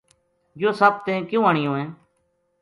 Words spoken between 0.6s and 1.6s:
سپ تیں کیوں